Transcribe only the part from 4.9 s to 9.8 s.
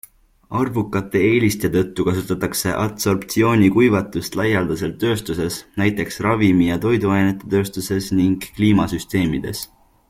tööstuses, näiteks ravimi- ja toiduainetetööstuses ning kliimasüsteemides.